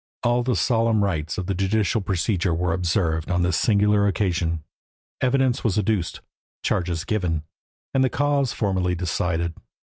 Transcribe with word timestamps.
All 0.23 0.41
the 0.41 0.55
solemn 0.55 1.03
rites 1.03 1.37
of 1.37 1.45
judicial 1.55 2.01
procedure 2.01 2.55
were 2.55 2.73
observed 2.73 3.29
on 3.29 3.43
this 3.43 3.55
singular 3.55 4.07
occasion; 4.07 4.63
evidence 5.21 5.63
was 5.63 5.77
adduced, 5.77 6.21
charges 6.63 7.03
given, 7.03 7.43
and 7.93 8.03
the 8.03 8.09
cause 8.09 8.51
formally 8.51 8.95
decided. 8.95 9.53